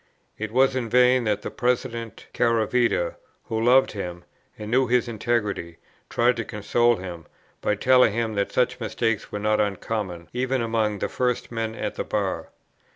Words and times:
It 0.39 0.51
was 0.51 0.75
in 0.75 0.89
vain 0.89 1.25
that 1.25 1.43
the 1.43 1.51
President 1.51 2.25
Caravita, 2.33 3.17
who 3.43 3.63
loved 3.63 3.91
him, 3.91 4.23
and 4.57 4.71
knew 4.71 4.87
his 4.87 5.07
integrity, 5.07 5.77
tried 6.09 6.37
to 6.37 6.43
console 6.43 6.95
him, 6.95 7.27
by 7.61 7.75
telling 7.75 8.11
him 8.13 8.33
that 8.33 8.51
such 8.51 8.79
mistakes 8.79 9.31
were 9.31 9.37
not 9.37 9.61
uncommon, 9.61 10.27
even 10.33 10.59
among 10.59 10.97
the 10.97 11.07
first 11.07 11.51
men 11.51 11.75
at 11.75 11.93
the 11.97 12.03
bar. 12.03 12.49